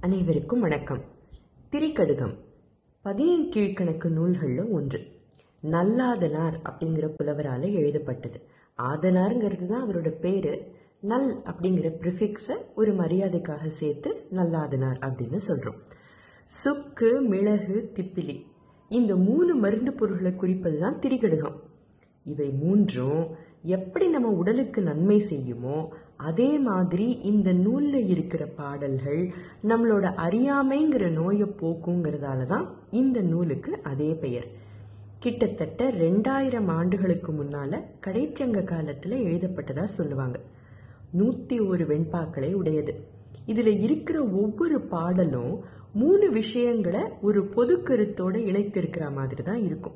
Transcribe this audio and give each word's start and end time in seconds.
அனைவருக்கும் 0.00 0.60
வணக்கம். 0.60 1.00
திரிகடுகம். 1.70 2.34
பதினேழு 3.02 3.42
கீழ்கணக்கு 3.42 4.08
நூல்களில் 4.10 4.64
ஒன்று. 4.64 5.00
நல்லாதனார் 5.62 6.60
அப்படிங்கிற 6.64 7.08
புலவரால் 7.08 7.72
எழுதப்பட்டது. 7.72 8.42
ஆதனாருங்கிறது 8.78 9.66
தான் 9.66 9.88
அவரோட 9.88 10.08
பேரு. 10.08 10.72
நல் 11.00 11.42
அப்படிங்கிற 11.42 11.90
ப்ரிஃபிக்ஸை 12.00 12.56
ஒரு 12.74 12.94
மரியாதைக்காக 12.94 13.68
சேர்த்து 13.68 14.26
நல்லாதனார் 14.30 14.98
அப்படின்னு 15.00 15.38
சொல்றோம். 15.48 15.78
சுக்கு 16.44 17.20
மிளகு 17.20 17.90
திப்பிலி. 17.94 18.44
இந்த 18.88 19.16
மூணு 19.16 19.54
மருந்து 19.54 19.92
பொருட்களை 19.92 20.34
குறிப்பது 20.34 20.78
தான் 20.78 20.98
திரிகடுகம். 20.98 21.60
இவை 22.24 22.50
மூன்றும் 22.50 23.34
எப்படி 23.62 24.08
நம்ம 24.08 24.28
உடலுக்கு 24.28 24.82
நன்மை 24.82 25.18
செய்யுமோ 25.18 25.88
அதே 26.16 26.58
மாதிரி 26.58 27.10
இந்த 27.10 27.52
நூலில் 27.52 28.06
இருக்கிற 28.06 28.46
பாடல்கள் 28.46 29.32
நம்மளோட 29.62 30.06
அறியாமைங்கிற 30.26 31.10
நோயை 31.10 31.46
போக்குங்கிறதால 31.46 32.46
தான் 32.46 32.74
இந்த 32.90 33.20
நூலுக்கு 33.20 33.82
அதே 33.82 34.14
பெயர். 34.14 34.46
கிட்டத்தட்ட 35.18 35.90
ரெண்டாயிரம் 35.90 36.66
ஆண்டுகளுக்கு 36.66 37.32
முன்னால 37.32 37.82
கடைச்சங்க 38.06 38.64
காலத்தில் 38.64 39.12
எழுதப்பட்டதா 39.12 39.82
சொல்லுவாங்க. 39.82 40.40
நூற்றி 41.10 41.60
ஒரு 41.60 41.84
வெண்பாக்களை 41.84 42.52
உடையது. 42.52 42.94
இதில் 43.46 43.80
இருக்கிற 43.80 44.22
ஒவ்வொரு 44.22 44.80
பாடலும் 44.80 45.64
மூணு 45.92 46.30
விஷயங்களை 46.30 47.00
ஒரு 47.20 47.44
பொது 47.44 47.82
கருத்தோடு 47.82 48.38
இணைத்திருக்கிற 48.38 49.12
மாதிரி 49.12 49.42
தான் 49.42 49.62
இருக்கும். 49.62 49.94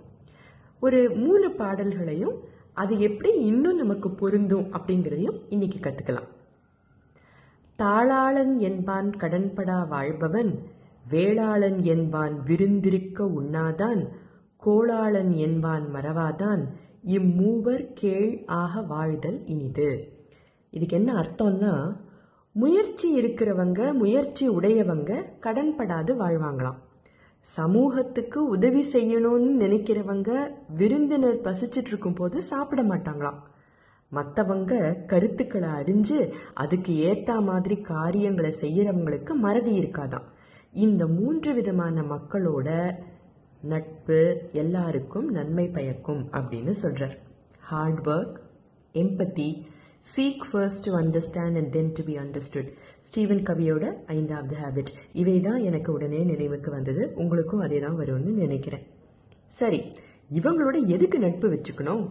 ஒரு 0.80 1.10
மூணு 1.10 1.50
பாடல்களையும் 1.50 2.38
அது 2.74 3.00
எப்படி 3.00 3.40
இன்னும் 3.40 3.76
நமக்கு 3.76 4.10
பொருந்தும் 4.10 4.66
அப்படிங்கிறதையும் 4.72 5.38
இன்னைக்கு 5.48 5.78
கற்றுக்கலாம் 5.78 6.28
தாளாளன் 7.78 8.56
என்பான் 8.58 9.10
கடன்படா 9.10 9.88
வாழ்பவன் 9.88 10.52
வேளாளன் 11.10 11.82
என்பான் 11.82 12.42
விருந்திருக்க 12.42 13.24
உண்ணாதான் 13.24 14.08
கோளாளன் 14.66 15.32
என்பான் 15.36 15.84
மறவாதான் 15.94 16.62
இம்மூவர் 17.06 17.92
கேள் 17.94 18.44
ஆக 18.46 18.82
வாழ்தல் 18.82 19.46
இனிது. 19.46 19.90
இதுக்கு 20.70 20.96
என்ன 20.96 21.12
அர்த்தம்னா 21.12 21.96
முயற்சி 22.52 23.20
இருக்கிறவங்க 23.20 23.92
முயற்சி 23.92 24.48
உடையவங்க 24.48 25.12
கடன்படாது 25.40 26.12
வாழ்வாங்களாம். 26.14 26.78
சமூகத்துக்கு 27.42 28.48
உதவி 28.48 28.86
செய்யணும்னு 28.92 29.50
நினைக்கிறவங்க 29.62 30.50
விருந்தினர் 30.76 31.40
பசிச்சுட்டு 31.40 31.86
இருக்கும் 31.86 32.14
போது 32.14 32.42
சாப்பிட 32.42 32.82
மாட்டாங்களாம். 32.82 33.38
மற்றவங்க 34.12 35.04
கருத்துக்களை 35.06 35.68
அறிஞ்சு 35.68 36.30
அதுக்கு 36.54 36.96
ஏற்ற 36.96 37.40
மாதிரி 37.40 37.76
காரியங்களை 37.80 38.54
செய்யறவங்களுக்கு 38.60 39.32
மறதி 39.34 39.80
இருக்காதாம். 39.80 40.28
இந்த 40.72 41.06
மூன்று 41.06 41.54
விதமான 41.54 42.02
மக்களோட 42.02 42.94
நட்பு 43.62 44.42
எல்லாருக்கும் 44.52 45.30
நன்மை 45.30 45.68
பயக்கும் 45.68 46.28
அப்படின்னு 46.32 46.74
சொல்றார். 46.82 47.18
Hard 47.60 48.06
work 48.06 48.36
empathy 48.92 49.62
seek 50.10 50.44
first 50.48 50.84
to 50.86 50.92
understand 51.00 51.56
and 51.58 51.70
then 51.74 51.90
to 51.96 52.02
be 52.06 52.14
understood 52.22 52.70
Steven 53.06 53.42
கவியோட 53.48 53.84
ஐந்தாவது 54.14 54.54
ஹேபிட் 54.62 54.90
இவை 55.22 55.34
தான் 55.40 55.60
எனக்கு 55.68 55.90
உடனே 55.96 56.20
நினைவுக்கு 56.30 56.70
வந்தது. 56.70 57.02
உங்களுக்கும் 57.22 57.62
அதே 57.66 57.78
தான் 57.84 57.98
வரும்னு 58.00 58.32
நினைக்கிறேன். 58.44 58.82
சரி 59.58 59.80
இவங்களோட 60.30 60.76
எதுக்கு 60.94 61.18
நட்பு 61.24 61.46
வச்சுக்கணும்? 61.54 62.02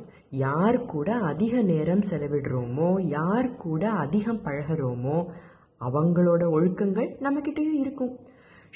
யார் 0.46 0.78
கூட 0.94 1.12
அதிக 1.32 1.62
நேரம் 1.72 2.04
செலவிடுறோமோ 2.10 2.90
யார் 3.18 3.50
கூட 3.66 3.84
அதிகம் 4.04 4.42
பழகிறோமோ 4.48 5.18
அவங்களோட 5.82 6.44
ஒழுக்கங்கள் 6.56 7.10
நம்மக்கிட்டேயும் 7.26 7.80
இருக்கும். 7.84 8.14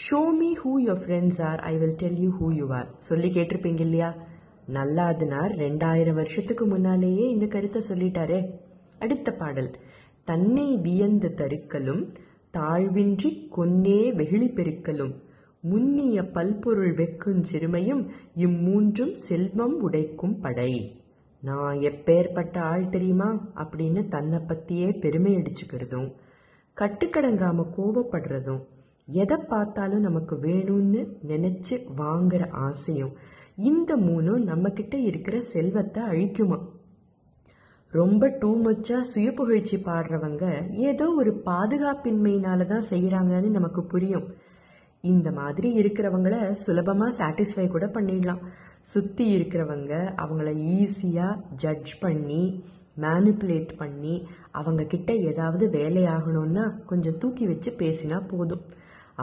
Show 0.06 0.22
me 0.40 0.52
who 0.62 0.72
your 0.86 1.02
friends 1.04 1.42
are 1.50 1.60
I 1.72 1.74
will 1.82 1.98
tell 2.04 2.20
you 2.26 2.32
who 2.40 2.48
you 2.60 2.68
are 2.80 2.90
சொல்லி 3.10 3.32
கேட்டிருப்பீங்க 3.38 3.84
இல்லையா? 3.88 4.12
நல்லாதுனார் 4.78 5.52
ரெண்டாயிரம் 5.66 6.20
வருஷத்துக்கு 6.22 6.66
முன்னாலேயே 6.76 7.26
இந்த 7.34 7.48
கருத்தை 7.56 7.82
சொல்லிட்டாரே. 7.90 8.40
அடுத்த 9.00 9.32
பாடல். 9.32 9.72
தன்னை 10.24 10.78
வியந்து 10.78 11.34
தருக்கலும் 11.36 12.16
தாழ்வின்றி 12.58 13.50
கொன்னே 13.58 14.16
வெகுளி 14.16 14.48
பெருக்கலும் 14.48 15.14
முன்னிய 15.60 16.24
பல்பொருள் 16.24 16.94
வெக்கும் 16.96 17.44
சிறுமையும் 17.52 18.08
இம்மூன்றும் 18.36 19.12
செல்வம் 19.12 19.92
உடைக்கும் 19.92 20.40
படை. 20.42 21.02
நான் 21.42 21.78
எப்பேற்பட்ட 21.78 22.58
ஆள் 22.58 22.90
தெரியுமா? 22.90 23.52
அப்படின்னு 23.56 24.08
தன்னை 24.08 24.40
பத்தியே 24.40 25.00
பெருமை 25.00 25.36
அடிச்சுக்கிறதும் 25.36 26.14
கட்டுக்கடங்காம 26.78 27.66
கோபப்படுறதும் 27.78 28.62
எதை 29.06 29.38
பார்த்தாலும் 29.38 30.00
நமக்கு 30.00 30.36
வேணும்னு 30.36 31.08
நினைச்சு 31.28 31.88
வாங்குற 31.98 32.50
ஆசையும் 32.50 33.14
இந்த 33.56 33.98
மூணும் 33.98 34.44
நம்ம 34.44 34.70
கிட்ட 34.70 34.98
இருக்கிற 34.98 35.42
செல்வத்தை 35.42 36.04
அழிக்குமா? 36.04 36.75
ரொம்ப 37.98 38.28
டூ 38.42 38.50
மச்சா 38.66 38.98
சுய 39.10 39.28
புகழ்ச்சி 39.40 39.78
பாடுறவங்க 39.88 40.46
ஏதோ 40.90 41.06
ஒரு 41.22 41.32
பாதுகாப்பின்மையினால 41.50 42.66
தான் 42.72 42.88
செய்யறாங்கன்னு 42.90 43.50
நமக்கு 43.58 43.82
புரியும். 43.94 44.28
இந்த 45.04 45.30
மாதிரி 45.40 45.68
இருக்கிறவங்கள 45.82 46.36
சுலபமாக 46.64 47.16
சாட்டிஸ்ஃபை 47.20 47.66
கூட 47.74 47.88
பண்ணிடலாம். 47.98 48.42
சுற்றி 48.92 49.26
இருக்கிறவங்க 49.36 49.94
அவங்கள 50.24 50.50
ஈஸியாக 50.78 51.42
ஜட்ஜ் 51.64 51.94
பண்ணி 52.06 52.44
மேனிப்புலேட் 53.04 53.72
பண்ணி 53.82 54.16
அவங்க 54.60 54.82
கிட்ட 54.94 55.12
ஏதாவது 55.30 55.66
வேலையாகணும்னா 55.78 56.66
கொஞ்சம் 56.92 57.20
தூக்கி 57.22 57.46
வச்சு 57.52 57.72
பேசினா 57.82 58.20
போதும். 58.32 58.64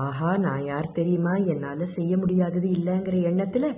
ஆஹா 0.05 0.31
நான் 0.45 0.63
யார் 0.71 0.97
தெரியுமா? 0.99 1.35
என்னால் 1.53 1.95
செய்ய 1.97 2.13
முடியாதது 2.23 2.69
இல்லைங்கிற 2.77 3.17
எண்ணத்தில் 3.31 3.69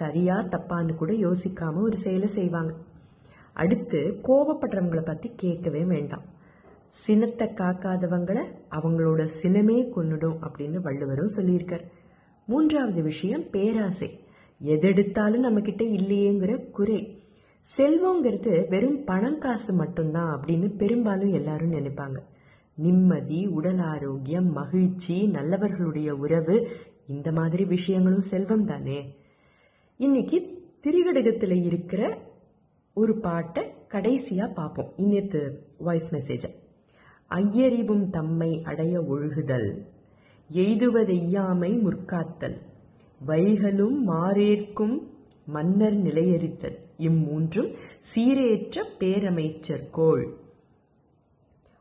சரியா 0.00 0.36
தப்பான்னு 0.54 0.94
கூட 1.02 1.12
யோசிக்காம 1.26 1.82
ஒரு 1.88 1.98
செயலை 2.04 2.28
செய்வாங்க. 2.38 2.72
அடுத்து 3.56 4.00
கோவப்படுறவங்களை 4.24 5.02
பத்தி 5.04 5.32
கேட்கவே 5.36 5.82
வேண்டாம். 5.84 6.24
சினத்தை 6.88 7.48
காக்காதவங்கள 7.48 8.38
அவங்களோட 8.70 9.22
சினமே 9.42 9.78
கொன்னுடும் 9.96 10.38
அப்படின்னு 10.46 10.78
வள்ளுவரும் 10.80 11.34
சொல்லியிருக்கார். 11.36 11.84
மூன்றாவது 12.46 13.02
விஷயம் 13.02 13.50
பேராசை. 13.50 14.10
எதெடுத்தாலும் 14.64 15.44
நம்ம 15.46 15.60
கிட்ட 15.60 15.84
இல்லையேங்கிற 15.84 16.70
குறை. 16.70 17.00
செல்வங்கிறது 17.76 18.68
வெறும் 18.68 19.04
பணம் 19.04 19.38
காசு 19.38 19.72
மட்டும்தான் 19.72 20.32
அப்படின்னு 20.32 20.76
பெரும்பாலும் 20.76 21.32
எல்லாரும் 21.32 21.72
நினைப்பாங்க. 21.72 22.18
நிம்மதி 22.74 23.46
உடல் 23.46 23.78
ஆரோக்கியம் 23.78 24.52
மகிழ்ச்சி 24.52 25.26
நல்லவர்களுடைய 25.26 26.08
உறவு 26.16 26.56
இந்த 27.06 27.32
மாதிரி 27.32 27.64
விஷயங்களும் 27.64 28.26
செல்வம் 28.30 28.64
தானே 28.64 28.98
இன்னைக்கு 29.96 30.38
திரிகடகத்தில் 30.82 31.62
இருக்கிற 31.64 32.02
ஒரு 32.98 33.14
பாட்டை 33.16 33.62
கடைசியா 33.88 34.52
பார்ப்போம் 34.52 34.92
இன்னத்து 34.96 35.40
வாய்ஸ் 35.78 36.14
மெசேஜை 36.14 36.50
ஐயறிவும் 37.30 38.10
தம்மை 38.10 38.62
அடைய 38.64 39.00
ஒழுகுதல் 39.00 39.68
எய்துவதெய்யாமை 40.52 41.70
முற்காத்தல் 41.80 42.56
வைகளும் 43.26 43.98
மாறேற்கும் 44.06 44.96
மன்னர் 45.46 45.94
நிலையறித்தல். 45.94 46.78
இம்மூன்றும் 46.98 47.70
சீரேற்ற 48.14 48.84
பேரமைச்சர் 48.98 49.84
கோள். 49.90 50.24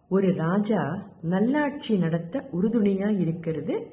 ஒரு 0.10 0.36
ராஜா 0.36 1.08
நல்லாட்சி 1.22 1.98
நடத்த 1.98 2.50
உறுதுணையா 2.54 3.20
இருக்கிறது 3.20 3.88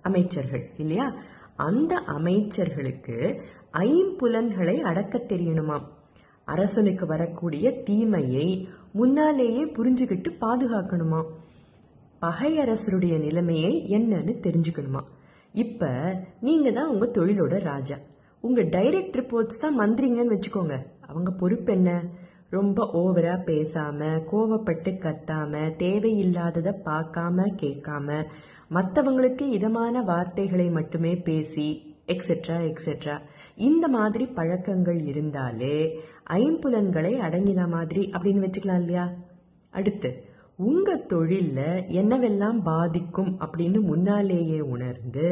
அமைச்சர்கள் 0.00 0.70
இல்லையா? 0.76 1.14
அந்த 1.56 2.02
அமைச்சர்களுக்கு 2.06 3.40
ஐம்புலன்களை 3.72 4.76
அடக்க 4.80 5.18
தெரியணுமாம். 5.18 5.86
அரசனுக்கு 6.50 7.06
வரக்கூடிய 7.06 7.72
தீமையை 7.82 8.48
முன்னாலேயே 8.92 9.64
புரிஞ்சுக்கிட்டு 9.64 10.30
பாதுகாக்கணுமா? 10.40 11.20
பகையரசருடைய 12.22 13.14
நிலைமையை 13.18 13.72
என்னன்னு 13.88 14.34
தெரிஞ்சுக்கணுமா? 14.46 15.02
இப்ப 15.54 15.88
நீங்க 16.40 16.70
தான் 16.70 16.88
உங்க 16.88 17.06
தொழிலோட 17.14 17.58
ராஜா. 17.60 17.96
உங்க 18.40 18.60
டைரக்ட் 18.62 19.16
ரிப்போர்ட்ஸ் 19.18 19.60
தான் 19.60 19.78
மந்திரிங்கன்னு 19.80 20.36
வச்சுக்கோங்க. 20.36 20.76
அவங்க 21.06 21.30
பொறுப்பு 21.30 21.72
என்ன? 21.72 21.90
ரொம்ப 22.50 22.84
ஓவரா 22.94 23.34
பேசாம 23.48 24.00
கோவப்பட்டு 24.30 24.90
கத்தாம 25.04 25.60
தேவையில்லாததை 25.78 26.72
பார்க்காம 26.84 27.46
கேட்காம 27.62 28.24
மற்றவங்களுக்கு 28.74 29.44
இதமான 29.58 30.02
வார்த்தைகளை 30.02 30.66
மட்டுமே 30.70 31.12
பேசி 31.28 31.89
எக்ஸெட்ரா 32.14 32.56
எக்ஸெட்ரா 32.70 33.16
இந்த 33.68 33.88
மாதிரி 33.88 34.26
பழக்கங்கள் 34.26 35.00
இருந்தாலே 35.04 35.76
ஐம்புலன்களை 36.30 37.12
அடங்கின 37.26 37.68
மாதிரி 37.68 38.02
அப்படின்னு 38.12 38.44
வச்சுக்கலாம் 38.44 38.80
இல்லையா? 38.80 39.06
அடுத்து 39.74 40.10
உங்க 40.56 40.96
தொழில்ல 41.08 41.60
என்னவெல்லாம் 42.00 42.58
பாதிக்கும் 42.62 43.32
அப்படின்னு 43.40 43.80
முன்னாலேயே 43.80 44.60
உணர்ந்து 44.60 45.26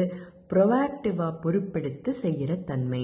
ப்ரொவாக்டிவா 0.49 1.27
பொறுப்பெடுத்து 1.43 2.11
செய்யற 2.21 2.63
தன்மை. 2.63 3.03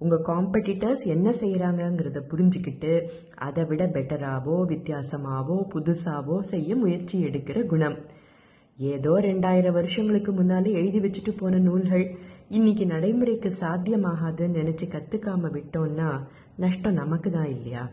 உங்க 0.00 0.16
காம்படிட்டர்ஸ் 0.26 1.02
என்ன 1.06 1.30
செய்யறாங்கிறத 1.30 2.20
புரிஞ்சுக்கிட்டு 2.30 2.92
அதை 3.38 3.64
விட 3.64 3.82
பெட்டராவோ 3.86 4.56
வித்தியாசமாவோ 4.72 5.58
புதுசாவோ 5.74 6.38
செய்ய 6.40 6.76
முயற்சி 6.76 7.24
எடுக்கிற 7.24 7.66
குணம். 7.66 7.98
ஏதோ 8.76 9.10
ரெண்டாயிரம் 9.10 9.72
வருஷங்களுக்கு 9.72 10.32
முன்னாலே 10.32 10.72
எழுதி 10.72 11.00
வச்சுட்டு 11.00 11.36
போன 11.36 11.58
நூல்கள் 11.58 12.16
இன்னைக்கு 12.48 12.86
நடைமுறைக்கு 12.86 13.54
சாத்தியமாகாதுன்னு 13.60 14.56
நினைச்சு 14.60 14.88
கத்துக்காம 14.88 15.50
விட்டோம்னா 15.50 16.26
நஷ்டம் 16.56 16.92
நமக்கு 16.92 17.30
தான் 17.30 17.48
இல்லையா? 17.48 17.90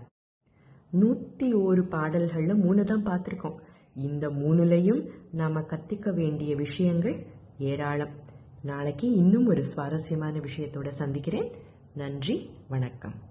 நூத்தி 1.02 1.62
ஒரு 1.62 1.88
பாடல்கள்ல 1.92 2.56
மூணு 2.56 2.84
தான் 2.84 3.06
பார்த்துருக்கோம். 3.06 3.56
இந்த 3.96 4.30
மூணுலையும் 4.30 5.08
நாம 5.32 5.60
கத்திக்க 5.60 6.14
வேண்டிய 6.14 6.56
விஷயங்கள் 6.56 7.26
ஏராளம். 7.58 8.16
நாளைக்கு 8.62 9.12
இன்னும் 9.12 9.48
ஒரு 9.48 9.66
சுவாரஸ்யமான 9.66 10.40
விஷயத்தோட 10.40 10.88
சந்திக்கிறேன். 10.88 11.52
நன்றி 11.94 12.50
வணக்கம். 12.68 13.29